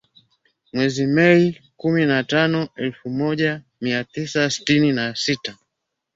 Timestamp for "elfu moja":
2.75-3.61